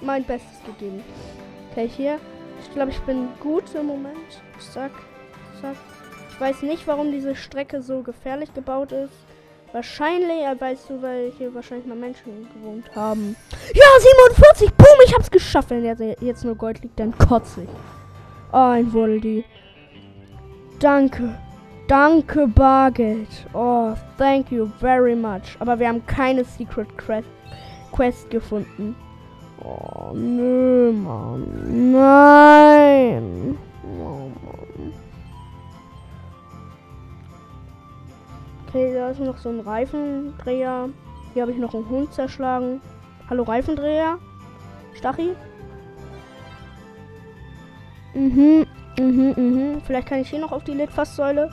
[0.00, 1.02] mein Bestes gegeben.
[1.70, 2.18] Okay, hier.
[2.62, 4.42] Ich glaube, ich bin gut im Moment.
[4.58, 4.92] Zack,
[5.60, 5.76] zack.
[6.30, 9.12] Ich weiß nicht, warum diese Strecke so gefährlich gebaut ist.
[9.72, 13.36] Wahrscheinlich, weißt du, weil hier wahrscheinlich mal Menschen gewohnt haben.
[13.72, 13.86] Ja,
[14.34, 14.72] 47!
[14.74, 15.70] Boom, ich hab's geschafft.
[15.70, 17.68] Wenn jetzt, jetzt nur Gold liegt, dann kotze ich.
[18.52, 19.44] Ein Voldi.
[20.80, 21.38] Danke.
[21.86, 23.28] Danke, Bargeld.
[23.52, 25.56] Oh, thank you very much.
[25.58, 28.96] Aber wir haben keine Secret Quest gefunden.
[29.62, 31.92] Oh, nö, Mann.
[31.92, 33.58] Nein.
[33.84, 34.92] Oh, Mann.
[38.70, 40.90] Okay, da ist noch so ein Reifendreher.
[41.34, 42.80] Hier habe ich noch einen Hund zerschlagen.
[43.28, 44.20] Hallo, Reifendreher?
[44.94, 45.34] Stachi?
[48.14, 48.64] Mhm,
[48.96, 49.80] mhm, mhm.
[49.84, 51.50] Vielleicht kann ich hier noch auf die Litfaßsäule.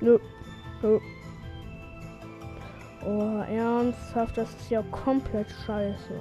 [0.00, 0.16] Nö.
[0.82, 1.00] Nö.
[3.04, 6.14] Oh, ernsthaft, das ist ja komplett scheiße.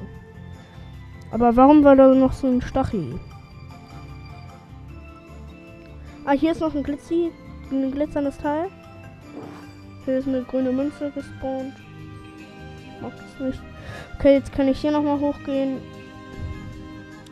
[1.30, 3.20] Aber warum war da noch so ein Stachel?
[6.26, 7.32] Ah, hier ist noch ein Glitzi,
[7.70, 8.68] ein glitzerndes Teil.
[10.06, 11.74] Hier ist eine grüne Münze gespawnt.
[13.02, 13.60] Mag es nicht.
[14.18, 15.80] Okay, jetzt kann ich hier nochmal hochgehen.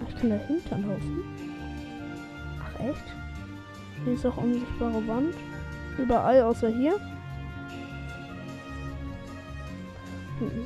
[0.08, 1.24] Ich kann dahinter laufen.
[2.60, 3.04] Ach echt?
[4.04, 5.36] Hier ist auch unsichtbare Wand.
[6.00, 7.00] Überall außer hier.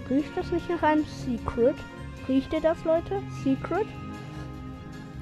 [0.09, 1.75] Riecht das nicht nach einem Secret?
[2.27, 3.21] Riecht ihr das, Leute?
[3.43, 3.85] Secret?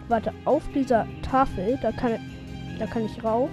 [0.07, 2.19] Warte, auf dieser Tafel, da kann,
[2.77, 3.49] da kann ich rauf.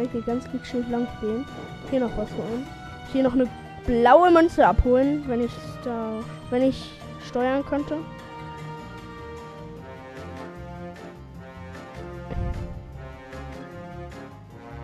[0.00, 1.44] Ich hier ganz gechillt lang gehen.
[1.90, 2.66] Hier noch was holen.
[3.12, 3.48] Hier noch eine
[3.86, 5.52] blaue Münze abholen, wenn ich
[5.84, 6.90] da, wenn ich
[7.26, 7.98] steuern könnte.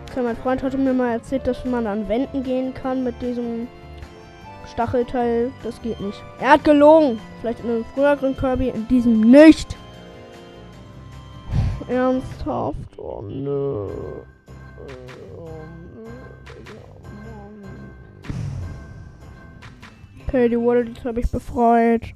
[0.09, 3.67] Okay, mein Freund hatte mir mal erzählt, dass man an Wänden gehen kann mit diesem
[4.71, 5.51] Stachelteil.
[5.63, 6.21] Das geht nicht.
[6.39, 7.19] Er hat gelogen.
[7.39, 9.77] Vielleicht in einem früheren Kirby, in diesem nicht.
[11.87, 12.77] Ernsthaft?
[12.97, 13.87] Oh nö.
[20.27, 22.13] Okay, die Waddles habe ich befreit.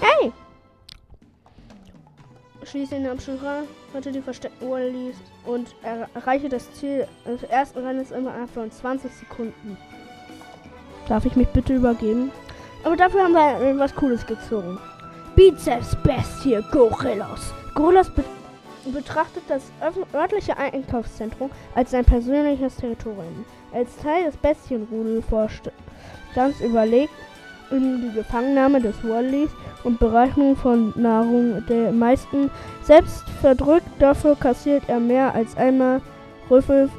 [0.00, 0.32] Hey!
[2.62, 5.74] Schließe den Abschnitt rein, rette die versteckten Wallis und
[6.14, 9.78] erreiche das Ziel des ersten Rennens immer von 20 Sekunden.
[11.08, 12.30] Darf ich mich bitte übergeben?
[12.84, 14.78] Aber dafür haben wir was Cooles gezogen.
[15.34, 17.54] Bizeps Bestie Gorillas.
[17.74, 18.22] Gorillas be
[18.92, 19.72] betrachtet das
[20.14, 23.44] örtliche Einkaufszentrum als sein persönliches Territorium.
[23.72, 27.12] Als Teil des Bestienrudelvorstands überlegt
[27.70, 29.50] in die Gefangennahme des Wallis
[29.84, 32.50] und Berechnung von Nahrung der meisten
[32.82, 33.86] selbst verdrückt.
[33.98, 36.00] Dafür kassiert er mehr als einmal
[36.50, 36.90] Rüffel,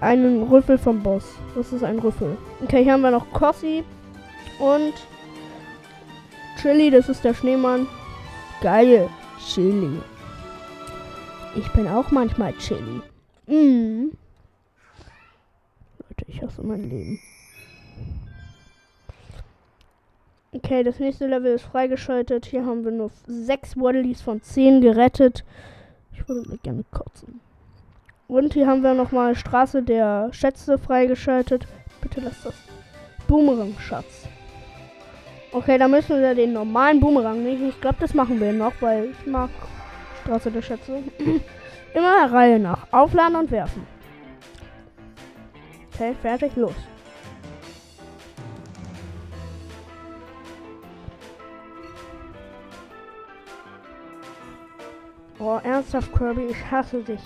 [0.00, 1.34] einen Rüffel vom Boss.
[1.54, 2.36] Das ist ein Rüffel.
[2.62, 3.82] Okay, hier haben wir noch Cossi
[4.58, 4.92] und
[6.60, 7.88] Chili, das ist der Schneemann.
[8.60, 10.02] Geil, Chili.
[11.56, 13.02] Ich bin auch manchmal Chili.
[13.46, 14.12] Mm.
[15.98, 17.20] Leute, ich hasse mein Leben.
[20.52, 22.46] Okay, das nächste Level ist freigeschaltet.
[22.46, 25.44] Hier haben wir nur sechs Waddleys von 10 gerettet.
[26.12, 27.40] Ich würde mir gerne kotzen.
[28.28, 31.66] Und hier haben wir nochmal Straße der Schätze freigeschaltet.
[32.00, 32.54] Bitte lass das.
[33.26, 34.28] Boomerang-Schatz.
[35.52, 37.60] Okay, da müssen wir den normalen Boomerang nicht.
[37.60, 39.50] Ich glaube, das machen wir noch, weil ich mag
[40.22, 41.02] Straße der Schätze.
[41.94, 42.86] Immer Reihe nach.
[42.92, 43.86] Aufladen und werfen.
[45.92, 46.74] Okay, fertig, los.
[55.38, 57.20] Oh, ernsthaft, Kirby, ich hasse dich.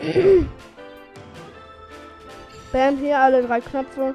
[2.72, 4.14] Bam, hier alle drei Knöpfe.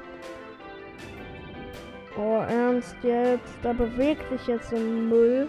[2.16, 3.54] Oh, ernst jetzt?
[3.62, 5.48] Da bewegt sich jetzt ein Müll.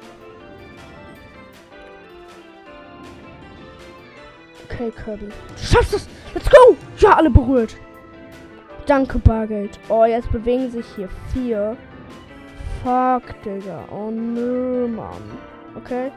[4.82, 5.26] Okay, Kirby.
[5.28, 6.08] Du schaffst es!
[6.34, 6.76] Let's go!
[6.98, 7.76] Ja, alle berührt.
[8.88, 9.80] Danke, Bargeld.
[9.90, 11.78] Oh, jetzt bewegen sich hier vier.
[12.84, 13.84] Fuck, Digga.
[13.92, 15.22] Oh, nö, Mann.
[15.76, 16.12] Okay.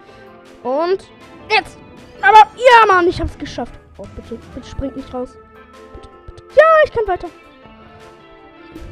[0.63, 1.11] Und
[1.51, 1.77] jetzt!
[2.23, 3.79] Aber, ja, Mann, ich hab's geschafft.
[3.99, 5.37] Oh, bitte, bitte springt nicht raus.
[5.95, 6.43] Bitte, bitte.
[6.57, 7.29] Ja, ich kann weiter.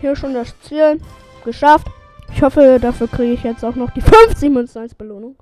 [0.03, 1.01] Hier schon das Ziel.
[1.47, 1.87] Geschafft.
[2.35, 5.35] Ich hoffe, dafür kriege ich jetzt auch noch die 50 Münzen als Belohnung.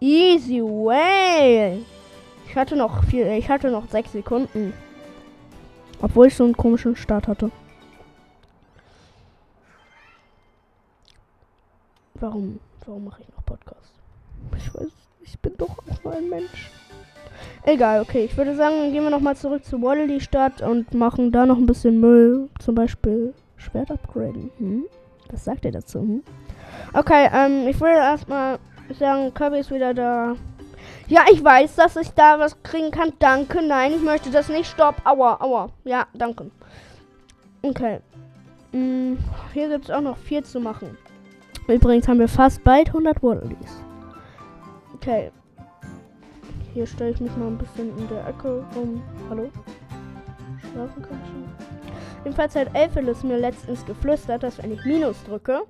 [0.00, 1.82] Easy way.
[2.50, 4.72] Ich hatte noch viel, ich hatte noch sechs Sekunden.
[6.02, 7.52] Obwohl ich so einen komischen Start hatte.
[12.14, 13.92] Warum, warum mache ich noch Podcast?
[14.56, 16.72] Ich weiß, ich bin doch auch nur ein Mensch.
[17.62, 18.24] Egal, okay.
[18.24, 21.66] Ich würde sagen, gehen wir nochmal zurück zu Waddle Stadt und machen da noch ein
[21.66, 22.48] bisschen Müll.
[22.58, 24.50] Zum Beispiel Schwert upgraden.
[24.58, 24.86] Hm?
[25.30, 26.00] Was sagt ihr dazu?
[26.00, 26.24] Hm?
[26.94, 28.58] Okay, ähm, ich würde erstmal
[28.98, 30.34] sagen, Kirby ist wieder da.
[31.10, 33.12] Ja, ich weiß, dass ich da was kriegen kann.
[33.18, 33.62] Danke.
[33.62, 34.70] Nein, ich möchte das nicht.
[34.70, 35.04] Stopp.
[35.04, 35.70] Aua, aua.
[35.82, 36.52] Ja, danke.
[37.62, 37.98] Okay.
[38.70, 39.18] Hm,
[39.52, 40.96] hier gibt es auch noch viel zu machen.
[41.66, 43.82] Übrigens haben wir fast bald 100 Waddleys.
[44.94, 45.32] Okay.
[46.74, 49.02] Hier stelle ich mich mal ein bisschen in der Ecke rum.
[49.28, 49.50] Hallo?
[50.60, 51.48] Schlafen kann ich schon.
[52.22, 55.62] Jedenfalls hat Elfelis mir letztens geflüstert, dass wenn ich Minus drücke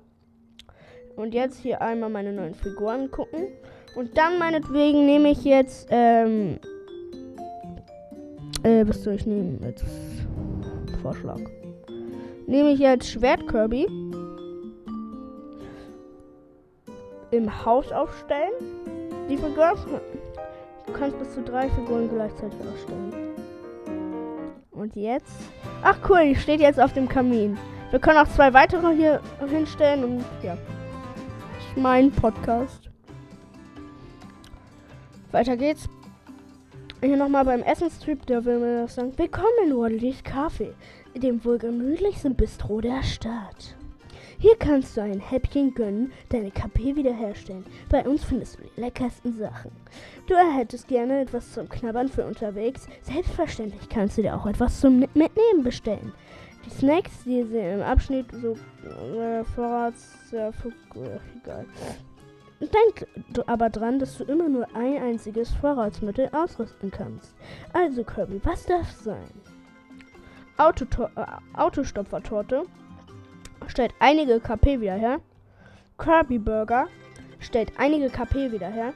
[1.15, 3.47] und jetzt hier einmal meine neuen Figuren gucken
[3.95, 6.59] und dann meinetwegen nehme ich jetzt, ähm,
[8.63, 9.59] äh, was soll ich nehmen?
[9.63, 9.85] Jetzt
[11.01, 11.39] Vorschlag.
[12.47, 13.87] Nehme ich jetzt Schwert Kirby
[17.31, 18.51] im Haus aufstellen.
[19.29, 19.75] Die Figuren.
[20.85, 23.13] Du kannst bis zu drei Figuren gleichzeitig aufstellen.
[24.71, 25.31] Und jetzt.
[25.83, 27.57] Ach cool, die steht jetzt auf dem Kamin.
[27.91, 30.57] Wir können auch zwei weitere hier hinstellen und ja.
[31.59, 32.90] Ich mein Podcast.
[35.31, 35.87] Weiter geht's.
[37.01, 39.17] Hier nochmal beim Essenstrip, der will mir das sagen.
[39.17, 40.73] Willkommen in Waddleys Kaffee,
[41.15, 43.77] dem wohl gemütlichsten Bistro der Stadt.
[44.39, 47.63] Hier kannst du ein Häppchen gönnen, deine KP wiederherstellen.
[47.89, 49.71] Bei uns findest du die leckersten Sachen.
[50.27, 52.87] Du hättest gerne etwas zum Knabbern für unterwegs?
[53.03, 56.11] Selbstverständlich kannst du dir auch etwas zum Mitnehmen bestellen.
[56.65, 58.57] Die Snacks, die sie im Abschnitt so
[59.17, 60.33] äh, Vorrats...
[60.33, 60.51] Äh,
[61.41, 61.65] egal.
[62.61, 63.07] Denk
[63.47, 67.33] aber dran, dass du immer nur ein einziges Vorratsmittel ausrüsten kannst.
[67.73, 69.29] Also Kirby, was darf sein?
[70.57, 72.63] Autoto äh, Autostopfertorte
[73.65, 75.21] stellt einige KP wieder her.
[75.97, 76.87] Kirby Burger
[77.39, 78.93] stellt einige KP wieder her.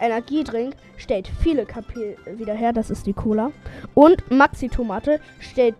[0.00, 3.52] Energiedrink stellt viele KP wieder her, das ist die Cola.
[3.94, 5.76] Und Maxi Tomate stellt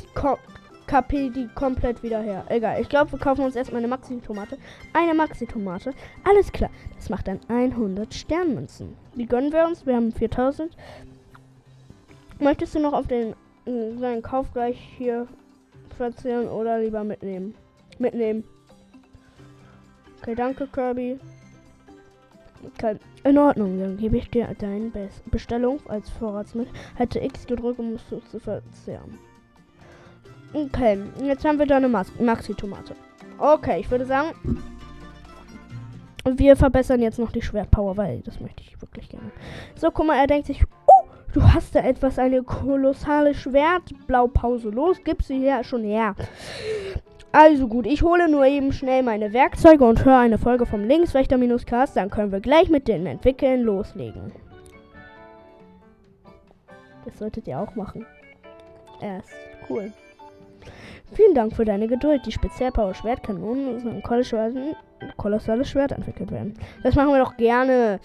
[0.87, 2.45] KP die komplett wieder her.
[2.49, 4.59] Egal, ich glaube, wir kaufen uns erstmal eine Maxi Tomate.
[4.93, 5.93] Eine Maxi Tomate.
[6.25, 8.97] Alles klar, das macht dann 100 Sternmünzen.
[9.15, 10.77] Die gönnen wir uns, wir haben 4000.
[12.41, 13.35] Möchtest du noch auf den
[13.67, 15.27] äh, seinen Kauf gleich hier
[15.97, 17.55] platzieren oder lieber mitnehmen.
[17.99, 18.45] Mitnehmen.
[20.21, 21.19] Okay, danke Kirby.
[22.65, 26.73] Okay, in Ordnung, dann gebe ich dir deine Be Bestellung als Vorratsmittel.
[26.95, 29.19] Hätte X gedrückt, um es zu verzehren.
[30.53, 32.95] Okay, jetzt haben wir da eine Maxi-Tomate.
[33.39, 34.61] Okay, ich würde sagen,
[36.25, 39.31] wir verbessern jetzt noch die Schwertpower, weil das möchte ich wirklich gerne.
[39.75, 40.65] So, guck mal, er denkt sich,
[41.33, 44.69] Du hast da etwas, eine kolossale Schwertblaupause.
[44.69, 46.15] Los, gib sie her schon her.
[47.33, 51.97] Also gut, ich hole nur eben schnell meine Werkzeuge und höre eine Folge vom Linkswächter-Cast.
[51.97, 54.33] Dann können wir gleich mit den Entwickeln loslegen.
[57.07, 58.05] Das solltet ihr auch machen.
[59.01, 59.33] Er ist
[59.71, 59.91] cool.
[61.13, 62.25] Vielen Dank für deine Geduld.
[62.25, 64.03] Die Spezialpower Schwertkanonen ein
[65.17, 66.55] kolossales Schwert entwickelt werden.
[66.83, 68.01] Das machen wir doch gerne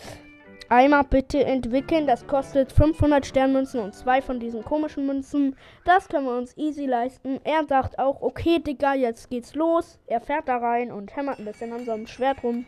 [0.70, 2.06] einmal bitte entwickeln.
[2.06, 5.56] Das kostet 500 Sternmünzen und zwei von diesen komischen Münzen.
[5.86, 7.40] Das können wir uns easy leisten.
[7.46, 10.00] Er sagt auch, okay, Digga, jetzt geht's los.
[10.08, 12.66] Er fährt da rein und hämmert ein bisschen an seinem Schwert rum.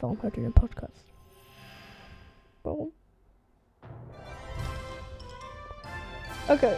[0.00, 1.06] Warum hört ihr den Podcast?
[2.62, 2.92] Warum?
[6.48, 6.76] Okay.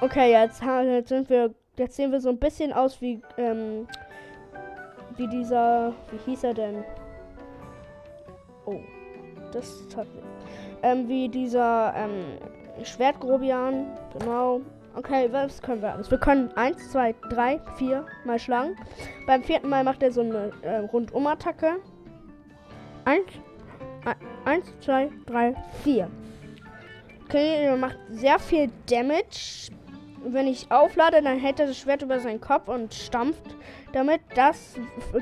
[0.00, 1.54] Okay, jetzt, jetzt sind wir.
[1.76, 3.86] Jetzt sehen wir so ein bisschen aus wie, ähm,
[5.16, 5.92] wie dieser.
[6.10, 6.84] Wie hieß er denn?
[8.66, 8.80] Oh,
[9.52, 10.06] das hat
[10.82, 12.38] ähm, wie dieser ähm,
[12.84, 13.86] Schwertgrobian.
[14.18, 14.60] Genau.
[14.94, 16.10] Okay, was können wir alles?
[16.10, 18.76] Wir können 1, 2, 3, 4 mal schlagen.
[19.26, 21.76] Beim vierten Mal macht er so eine äh, Rundumattacke.
[24.44, 26.10] Eins, zwei, drei, vier.
[27.24, 29.70] Okay, er macht sehr viel Damage.
[30.24, 33.56] Wenn ich auflade, dann hält er das Schwert über seinen Kopf und stampft
[33.92, 34.20] damit.
[34.34, 34.74] Das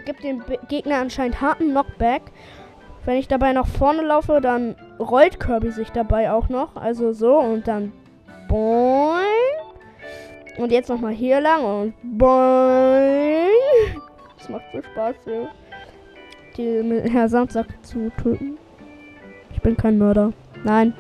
[0.05, 2.23] gibt dem Gegner anscheinend harten Knockback.
[3.05, 6.75] Wenn ich dabei nach vorne laufe, dann rollt Kirby sich dabei auch noch.
[6.77, 7.93] Also so und dann
[8.49, 9.23] boing.
[10.59, 13.49] Und jetzt nochmal hier lang und boing.
[14.39, 15.49] Das macht so Spaß, ja.
[16.57, 18.59] Die Herr Sandsack zu töten.
[19.53, 20.33] Ich bin kein Mörder.
[20.65, 20.95] Nein.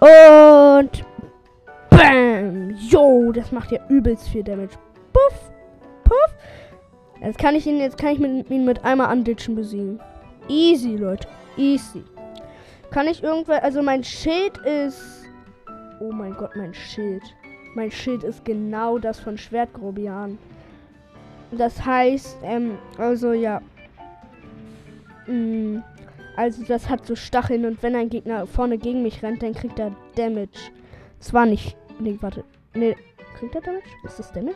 [0.00, 1.04] Und
[2.90, 4.76] Jo, das macht ja übelst viel Damage.
[5.12, 5.52] Puff!
[6.02, 6.34] Puff!
[7.20, 10.00] Jetzt kann ich ihn, jetzt kann ich ihn mit einmal anditschen besiegen.
[10.48, 11.28] Easy, Leute.
[11.56, 12.02] Easy.
[12.90, 13.62] Kann ich irgendwer.
[13.62, 15.24] Also mein Schild ist.
[16.00, 17.22] Oh mein Gott, mein Schild.
[17.76, 20.36] Mein Schild ist genau das von Schwertgrobian.
[21.52, 23.62] Das heißt, ähm, also ja.
[25.28, 25.78] Mm,
[26.34, 29.78] also das hat so Stacheln und wenn ein Gegner vorne gegen mich rennt, dann kriegt
[29.78, 30.72] er Damage.
[31.20, 31.76] Es war nicht.
[32.00, 32.42] Nee, warte.
[32.74, 32.96] Nee,
[33.38, 33.84] kriegt er Damage?
[34.04, 34.54] Ist das Damage?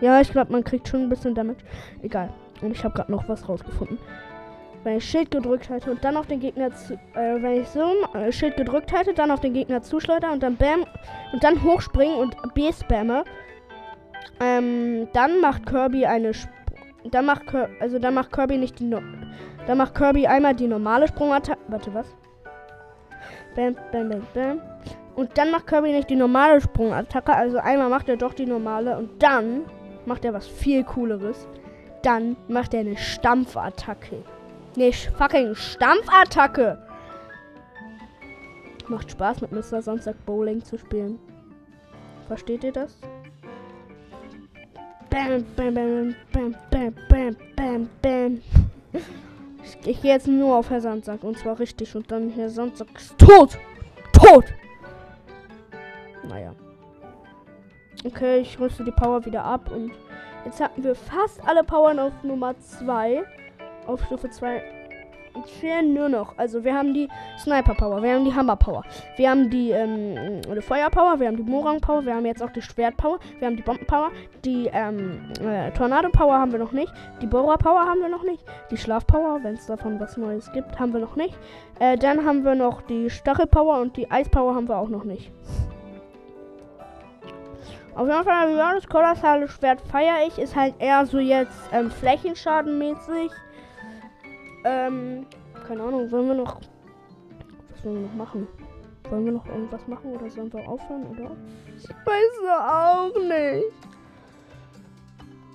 [0.00, 1.64] Ja, ich glaube, man kriegt schon ein bisschen Damage.
[2.02, 2.32] Egal.
[2.60, 3.98] Und ich habe gerade noch was rausgefunden
[4.86, 7.92] wenn ich Schild gedrückt halte und dann auf den Gegner zu, äh, wenn ich so
[8.14, 10.84] äh, Schild gedrückt halte, dann auf den Gegner zuschleudern und dann Bam
[11.32, 13.24] und dann hochspringen und B spamme,
[14.38, 16.54] ähm, dann macht Kirby eine Sp
[17.10, 19.00] dann macht Kirby, also dann macht Kirby nicht die no
[19.66, 21.60] dann macht Kirby einmal die normale Sprungattacke.
[21.66, 22.06] Warte, was?
[23.56, 24.60] Bam, bam, bam, bam.
[25.16, 28.98] Und dann macht Kirby nicht die normale Sprungattacke, also einmal macht er doch die normale
[28.98, 29.62] und dann
[30.04, 31.48] macht er was viel cooleres.
[32.02, 34.22] Dann macht er eine Stampfattacke.
[34.76, 36.78] Ne, fucking Stampfattacke.
[38.88, 39.80] Macht Spaß mit Mr.
[39.80, 41.18] Samstag Bowling zu spielen.
[42.28, 42.98] Versteht ihr das?
[45.08, 48.42] Bam, bam, bam, bam, bam, bam, bam, bam.
[49.64, 52.88] Ich, ich gehe jetzt nur auf Herr Sandsack und zwar richtig und dann Herr Sandsack
[52.94, 53.58] ist tot.
[54.12, 54.44] Tot.
[58.06, 59.90] Okay, ich rüste die Power wieder ab und
[60.44, 63.24] jetzt hatten wir fast alle Powern auf Nummer 2
[63.86, 64.62] auf Stufe 2
[65.44, 66.38] fehlen nur noch.
[66.38, 68.84] Also wir haben die Sniper Power, wir haben die Hammer Power,
[69.16, 72.42] wir haben die, ähm, die Feuer Power, wir haben die Morang Power, wir haben jetzt
[72.42, 74.10] auch die Schwert Power, wir haben die Bomben Power,
[74.44, 78.22] die ähm, äh, Tornado Power haben wir noch nicht, die Bohrer Power haben wir noch
[78.22, 81.36] nicht, die Schlaf Power, wenn es davon was Neues gibt, haben wir noch nicht.
[81.80, 84.88] Äh, dann haben wir noch die Stachel Power und die Eis Power haben wir auch
[84.88, 85.30] noch nicht.
[87.96, 90.38] Auf jeden Fall, ja, das kolossale Schwert feiere ich.
[90.38, 93.30] Ist halt eher so jetzt ähm, flächenschadenmäßig.
[94.64, 95.26] Ähm,
[95.66, 96.60] keine Ahnung, wollen wir noch.
[97.70, 98.46] Was wollen wir noch machen?
[99.08, 101.30] Wollen wir noch irgendwas machen oder sollen wir aufhören, oder?
[101.74, 103.64] Ich weiß auch nicht.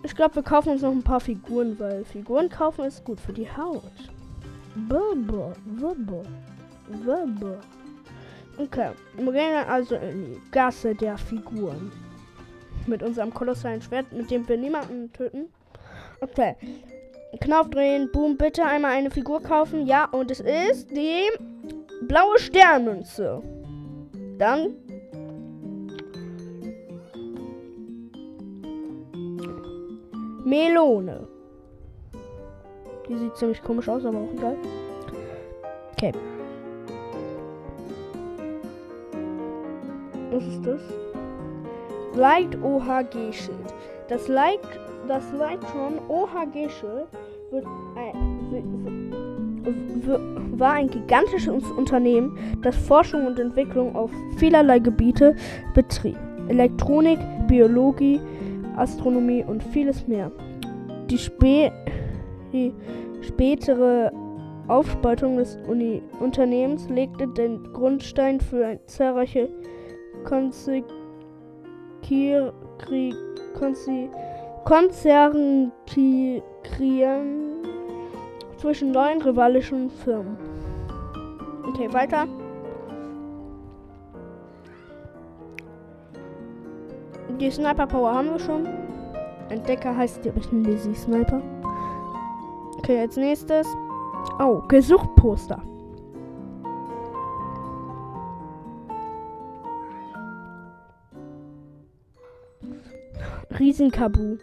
[0.03, 3.33] Ich glaube, wir kaufen uns noch ein paar Figuren, weil Figuren kaufen ist gut für
[3.33, 3.83] die Haut.
[4.89, 6.23] Bubba, bubba,
[7.05, 7.59] bubba.
[8.57, 11.91] Okay, wir gehen also in die Gasse der Figuren.
[12.87, 15.49] Mit unserem kolossalen Schwert, mit dem wir niemanden töten.
[16.19, 16.55] Okay,
[17.39, 18.09] Knopf drehen.
[18.11, 19.85] Boom, bitte einmal eine Figur kaufen.
[19.85, 21.29] Ja, und es ist die
[22.07, 23.41] blaue Sternmünze.
[24.37, 24.75] Dann
[30.43, 31.27] Melone.
[33.07, 34.57] Die sieht ziemlich komisch aus, aber auch egal.
[35.93, 36.11] Okay.
[40.31, 41.10] Was ist das?
[42.15, 43.73] Light OHG Schild.
[44.07, 44.59] Das Light
[45.07, 47.07] das Lightron OHG-Schild
[50.57, 55.35] war ein gigantisches Unternehmen, das Forschung und Entwicklung auf vielerlei Gebiete
[55.73, 56.17] betrieb.
[56.47, 58.19] Elektronik, Biologie,
[58.77, 60.31] Astronomie und vieles mehr.
[61.09, 61.71] Die, spä
[62.53, 62.73] die
[63.21, 64.11] spätere
[64.67, 69.49] Aufspaltung des Uni Unternehmens legte den Grundstein für zahlreiche
[70.23, 71.00] Konsequenzen
[74.65, 75.71] Konzernieren
[78.57, 80.37] zwischen neuen rivalischen Firmen.
[81.67, 82.27] Okay, weiter.
[87.39, 88.67] Die Sniper Power haben wir schon.
[89.49, 91.41] Entdecker heißt, ein Lazy Sniper.
[92.77, 93.67] Okay, als nächstes.
[94.39, 95.61] Oh, Gesuchtposter.
[103.61, 104.39] Riesenkabu.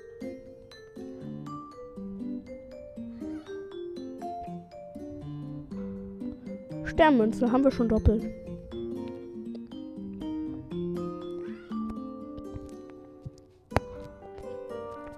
[6.84, 8.28] Sternmünze haben wir schon doppelt.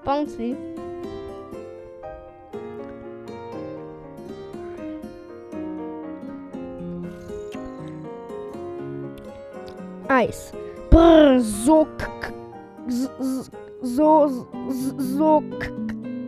[0.03, 0.57] Bouncy.
[10.09, 10.55] Eis.
[10.89, 11.87] Brr, so,
[12.89, 15.43] so so, so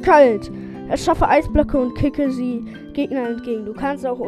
[0.03, 0.51] kalt.
[0.89, 3.65] Erschaffe Eisblöcke und kicke sie Gegner entgegen.
[3.65, 4.21] Du kannst auch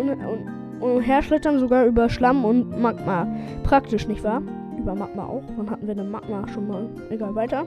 [0.80, 3.26] umherschlittern, sogar über Schlamm und Magma.
[3.64, 4.42] Praktisch, nicht wahr?
[4.78, 5.42] Über Magma auch.
[5.56, 6.88] Wann hatten wir denn Magma schon mal?
[7.10, 7.66] Egal, weiter.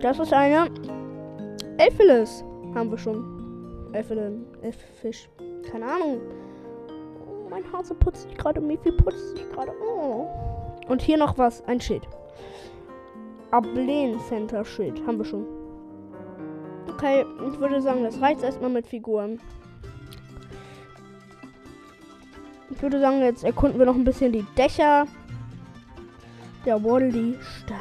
[0.00, 0.68] Das ist eine
[1.76, 2.44] Elphilis.
[2.74, 3.90] Haben wir schon.
[3.92, 4.32] Elphilis.
[4.62, 5.28] Elfisch.
[5.70, 6.20] Keine Ahnung.
[7.26, 8.60] Oh, mein Hase putzt sich gerade.
[8.60, 9.72] Mifi putzt sich gerade.
[9.82, 10.26] Oh.
[10.88, 11.62] Und hier noch was.
[11.66, 12.08] Ein Schild.
[13.50, 15.04] Ablen Center Schild.
[15.06, 15.46] Haben wir schon.
[16.88, 19.40] Okay, ich würde sagen, das reicht erstmal mit Figuren.
[22.70, 25.06] Ich würde sagen, jetzt erkunden wir noch ein bisschen die Dächer
[26.64, 27.76] der Waddle Stadt.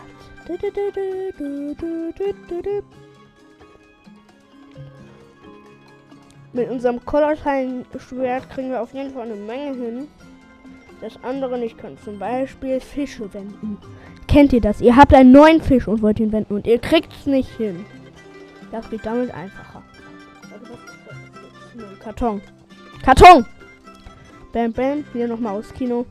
[6.53, 10.07] Mit unserem kolossalen Schwert kriegen wir auf jeden Fall eine Menge hin.
[11.01, 11.97] Das andere nicht können.
[12.03, 13.77] Zum Beispiel Fische wenden.
[14.29, 14.79] Kennt ihr das?
[14.79, 17.83] Ihr habt einen neuen Fisch und wollt ihn wenden und ihr kriegt es nicht hin.
[18.71, 19.81] Das geht damit einfacher.
[21.99, 22.39] Karton.
[23.01, 23.43] Karton!
[24.53, 25.03] Bam, bam.
[25.13, 26.05] Hier nochmal aus Kino.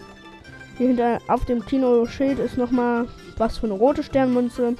[0.77, 3.07] Hier hinter auf dem Kino-Schild ist nochmal
[3.37, 4.75] was für eine rote Sternmünze.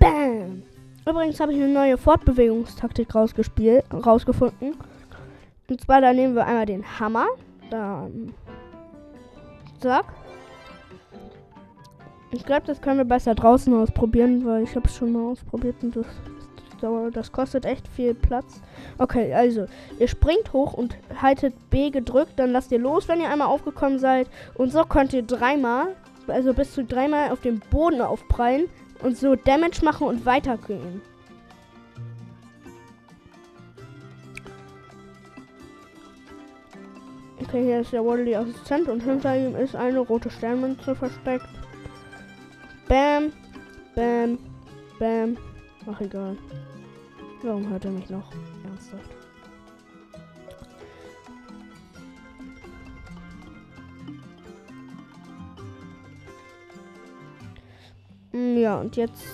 [0.00, 0.64] Bam!
[1.08, 4.74] Übrigens habe ich eine neue Fortbewegungstaktik rausgefunden.
[5.70, 7.26] Und zwar, da nehmen wir einmal den Hammer.
[7.70, 8.34] Dann.
[9.78, 10.06] Zack.
[12.32, 15.76] Ich glaube, das können wir besser draußen ausprobieren, weil ich habe es schon mal ausprobiert
[15.82, 16.06] und das,
[17.12, 18.62] das kostet echt viel Platz.
[18.98, 19.66] Okay, also,
[19.98, 23.98] ihr springt hoch und haltet B gedrückt, dann lasst ihr los, wenn ihr einmal aufgekommen
[23.98, 24.28] seid.
[24.54, 25.96] Und so könnt ihr dreimal,
[26.28, 28.68] also bis zu dreimal auf dem Boden aufprallen
[29.02, 31.00] und so Damage machen und weitergehen.
[37.50, 41.48] Okay, hier ist der Waddly Assistent und hinter ihm ist eine rote Sternmünze versteckt.
[42.86, 43.32] Bam,
[43.96, 44.38] bam,
[45.00, 45.36] bam.
[45.90, 46.36] Ach egal.
[47.42, 48.30] Warum hört er mich noch?
[48.64, 49.10] Ernsthaft.
[58.30, 59.24] Hm, ja, und jetzt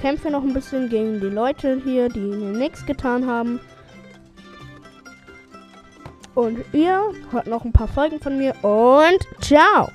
[0.00, 3.58] kämpfen wir noch ein bisschen gegen die Leute hier, die mir nichts getan haben.
[6.34, 9.92] Und ihr hört noch ein paar Folgen von mir und ciao!